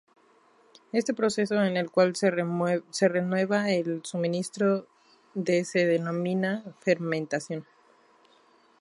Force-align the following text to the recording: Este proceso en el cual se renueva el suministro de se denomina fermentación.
Este 0.93 1.13
proceso 1.13 1.61
en 1.61 1.77
el 1.77 1.91
cual 1.91 2.15
se 2.15 2.31
renueva 3.07 3.69
el 3.69 4.03
suministro 4.03 4.87
de 5.35 5.63
se 5.63 5.85
denomina 5.85 6.63
fermentación. 6.79 7.67